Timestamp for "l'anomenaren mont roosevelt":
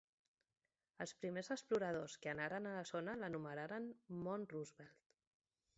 3.21-5.05